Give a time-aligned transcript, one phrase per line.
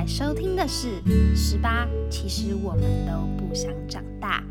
[0.00, 0.88] 在收听的是
[1.36, 4.42] 《十八》，其实我们都不想长大。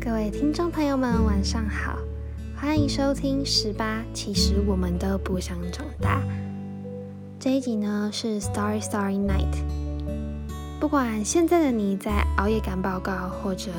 [0.00, 1.98] 各位听众朋友们，晚上好，
[2.54, 6.22] 欢迎收听《十八》，其实我们都不想长大。
[7.40, 9.52] 这一集呢是《Starry Starry Night》。
[10.78, 13.72] 不管现在的你在熬夜赶报告，或者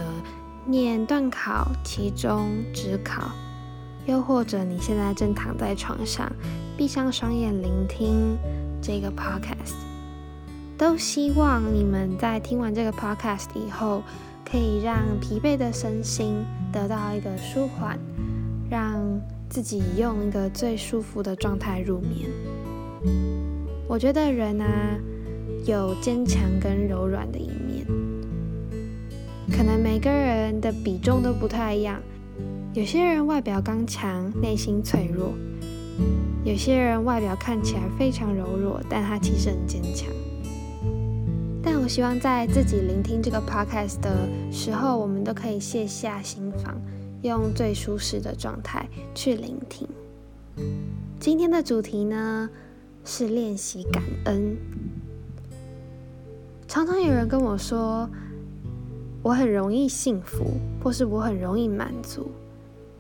[0.66, 3.32] 念段考、期中、职考。
[4.06, 6.32] 又或者你现在正躺在床上，
[6.78, 8.38] 闭上双眼聆听
[8.82, 9.76] 这个 podcast，
[10.78, 14.02] 都希望你们在听完这个 podcast 以后，
[14.44, 18.00] 可以让疲惫的身心得到一个舒缓，
[18.70, 19.00] 让
[19.50, 22.30] 自己用一个最舒服的状态入眠。
[23.88, 24.98] 我觉得人啊，
[25.66, 27.86] 有坚强跟柔软的一面，
[29.52, 32.02] 可能每个人的比重都不太一样。
[32.74, 35.34] 有些人外表刚强，内心脆弱；
[36.46, 40.08] 有些人外表看起来非常柔弱，但他其实很坚强。
[41.62, 46.80] 但我希望在自己聆听这个 podcast 的时候，我们都可以卸下心防，
[47.24, 49.86] 用最舒适的状态去聆听。
[51.20, 52.50] 今天的主题呢
[53.04, 54.56] 是练习感恩。
[56.70, 58.10] 常常有人跟我说，
[59.22, 62.32] 我很容易幸福，或是我很容易满足。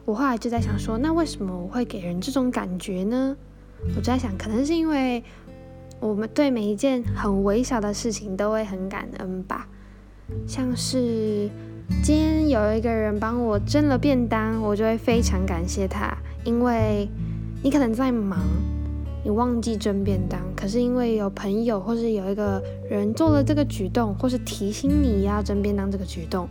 [0.05, 3.35] 我后来就在想说，那为什么我会给人这种感觉呢？
[3.95, 5.23] 我就在想，可能是因为
[5.99, 9.67] 我们对每一件很微小的事情都会很感恩吧。
[10.47, 11.49] 像是
[12.03, 17.07] 今天有一个人帮我蒸了便当，我就会非常感谢他，因为
[17.61, 18.39] 你可能在忙，
[19.23, 26.47] 你忘记蒸便当，可是因为有朋友或是有一个人做了这个举动，或是提醒你要蒸便当这个举动，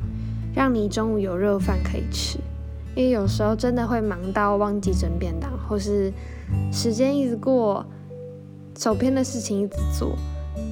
[0.54, 2.38] 让你中午有热饭可以吃。
[2.96, 6.12] 因为有时候真的会忙到忘记蒸便当，或是
[6.72, 7.86] 时间一直过，
[8.78, 10.16] 手边的事情一直做，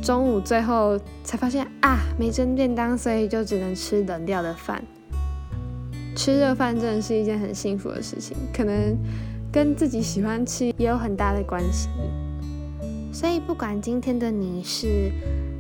[0.03, 4.83] 中午最后才发现啊没蒸便当，所以就只能吃冷掉的饭。
[6.17, 8.97] 吃热饭真的是一件很幸福的事情，可能
[9.53, 11.89] 跟自己喜欢吃也有很大的关系。
[13.12, 15.12] 所以不管今天的你是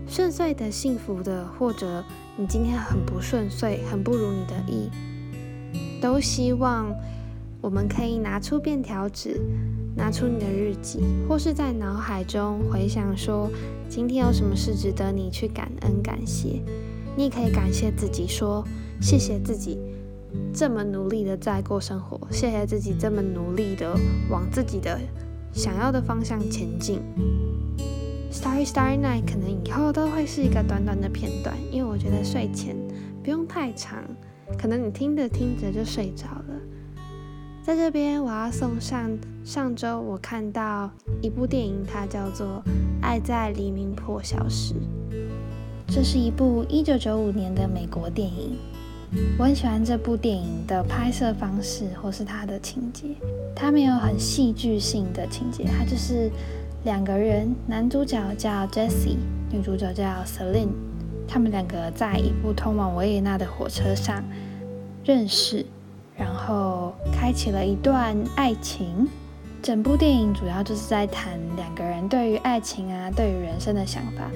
[0.08, 2.04] 顺遂的、幸福的，或者
[2.36, 4.90] 你今天很不顺遂、很不如你的意。
[6.00, 6.94] 都希望
[7.60, 9.40] 我们可以拿出便条纸，
[9.96, 13.50] 拿出你的日记，或是在脑海中回想说，
[13.88, 16.60] 今天有什么事值得你去感恩感谢。
[17.16, 18.64] 你也可以感谢自己，说
[19.00, 19.78] 谢谢自己
[20.54, 23.92] 这么努力的在过生活，谢谢自己这么努力的
[24.30, 25.00] 往自己的
[25.52, 27.00] 想要的方向前进。
[28.30, 32.76] Starry Starry Night 可能以后都会是一个短短的片段，因为我觉得睡前
[33.24, 34.04] 不用太长。
[34.56, 36.44] 可能你听着听着就睡着了。
[37.62, 39.10] 在这边，我要送上
[39.44, 42.46] 上周我看到一部电影，它叫做
[43.02, 44.74] 《爱在黎明破晓时》。
[45.86, 48.56] 这是一部一九九五年的美国电影。
[49.38, 53.08] 我很喜欢这部电影的拍摄方式，或是它的情节。
[53.54, 56.30] 它没有很戏剧性的情节，它就是
[56.84, 59.16] 两个人，男主角叫 Jesse，
[59.50, 60.68] 女主角叫 Celine。
[61.28, 64.24] 他们两个在一部通往维也纳的火车上
[65.04, 65.64] 认识，
[66.16, 69.06] 然后开启了一段爱情。
[69.60, 74.30] 整部电影主要就是在谈两个人对于爱情啊，对于人生的想法。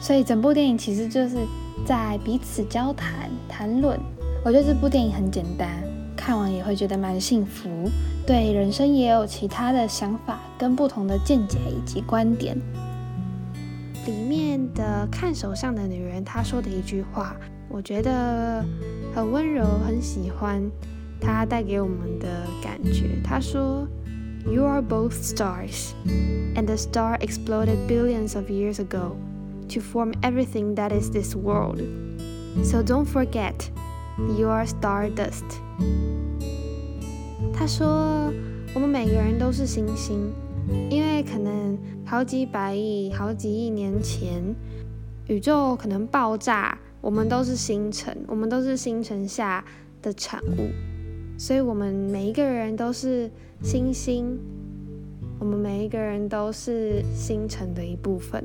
[0.00, 1.36] 所以整部电影其实就是
[1.84, 3.98] 在彼此交谈、谈论。
[4.44, 5.82] 我觉得这部电影很简单，
[6.16, 7.68] 看完也会觉得蛮幸福，
[8.26, 12.56] 对人生也有其他的想法跟不同的见解以及观点。
[14.06, 14.39] 里面
[14.73, 17.35] 的看手相的女人，她说的一句话，
[17.69, 18.63] 我觉得
[19.13, 20.61] 很温柔，很喜欢
[21.19, 23.21] 她带给我们的感觉。
[23.23, 25.93] 她说：“You are both stars,
[26.55, 29.15] and the star exploded billions of years ago
[29.69, 31.81] to form everything that is this world.
[32.63, 33.69] So don't forget,
[34.37, 35.43] you are stardust。”
[37.53, 40.31] 她说：“我们每个人都是星星。”
[40.89, 41.77] 因为可能
[42.10, 44.42] 好几百亿、好几亿年前，
[45.28, 49.64] 宇宙可能爆炸，我们都是星辰，我们都是星辰下
[50.02, 50.68] 的产物，
[51.38, 53.30] 所以我们每一个人都是
[53.62, 54.36] 星星，
[55.38, 58.44] 我们每一个人都是星辰的一部分。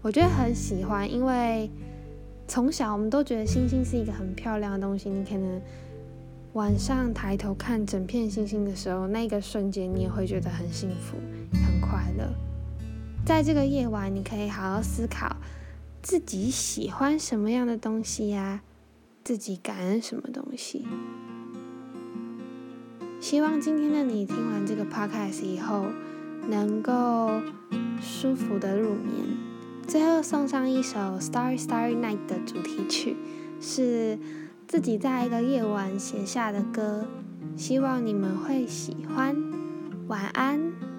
[0.00, 1.70] 我觉得很喜欢，因为
[2.48, 5.60] 从小我们都觉得星星是一个很漂亮的东西，你可能。
[6.52, 11.18] 晚上抬头看整片星星的时候，那个瞬间你也会觉得很幸福、
[11.96, 12.30] 快乐。
[13.24, 15.34] 在这个夜晚，你可以好好思考
[16.02, 18.60] 自己喜欢什么样的东西呀，
[19.24, 20.86] 自己感恩什么东西。
[23.18, 25.86] 希望今天的你听完这个 podcast 以后，
[26.48, 27.40] 能够
[27.98, 29.38] 舒服的入眠。
[29.88, 33.16] 最后送上一首《Starry Starry Night》的主题曲，
[33.58, 34.18] 是
[34.68, 37.06] 自己在一个夜晚写下的歌，
[37.56, 39.34] 希望你们会喜欢。
[40.08, 40.95] 晚安。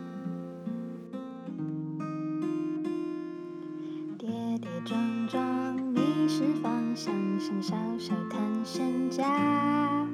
[4.87, 10.07] 撞撞，迷失方向，像小小探险家。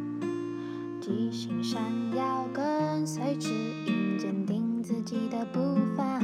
[0.99, 1.79] 即兴闪
[2.15, 3.51] 耀，跟随指
[3.85, 6.19] 引，坚定自己的步伐。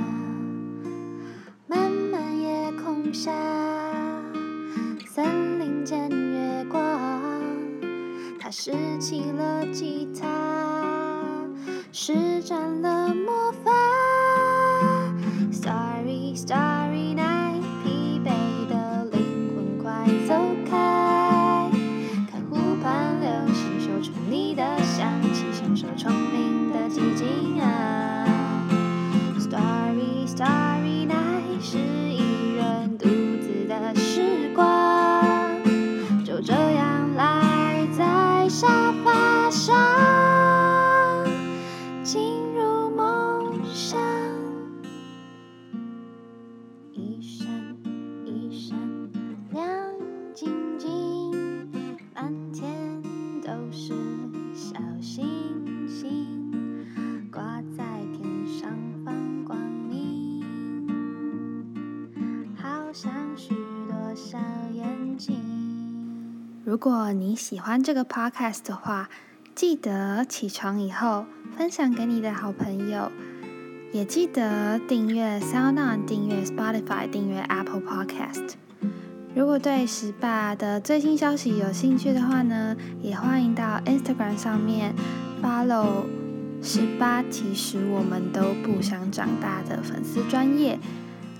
[1.67, 3.31] 漫漫夜空下，
[5.05, 6.81] 森林间月光，
[8.39, 10.27] 他拾起了吉他，
[11.91, 13.71] 施展了魔法。
[15.51, 17.08] Starry starry
[25.99, 27.78] 聪明的寂静啊。
[62.89, 63.49] 好像许
[63.87, 64.39] 多小
[64.73, 65.35] 眼睛。
[66.65, 69.07] 如果你喜欢这个 podcast 的话，
[69.53, 71.25] 记得起床以后
[71.55, 73.11] 分享给你的好朋友，
[73.91, 78.53] 也记得订阅 SoundOn、订阅 Spotify、订阅 Apple Podcast。
[79.35, 84.95] 如果对十八的最新消息有兴趣的话呢，也欢迎到 Instagram 上面
[85.43, 86.05] follow
[86.63, 87.21] 十八。
[87.29, 90.79] 其实我们都不想长大的粉丝专业，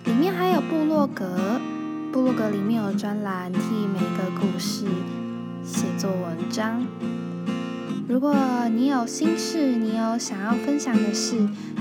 [0.06, 1.60] 里面还有部落格，
[2.12, 3.60] 部落格里面有专栏，替
[3.94, 4.86] 每个故事
[5.64, 6.86] 写作文章。
[8.08, 8.36] 如果
[8.70, 11.38] 你有心事，你有想要分享的事，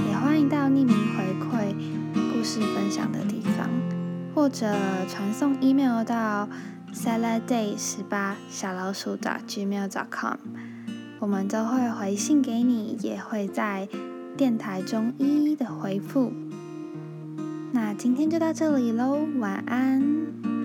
[0.08, 1.74] 也欢迎到匿名回馈
[2.32, 3.68] 故事分享的地方，
[4.34, 4.74] 或者
[5.08, 6.48] 传送 email 到
[6.92, 10.36] saladday 十八小老鼠 gmail.com，
[11.20, 13.88] 我们都会回信给你，也会在
[14.36, 16.32] 电台中一一的回复。
[17.80, 20.57] 那今天就到这里喽，晚安。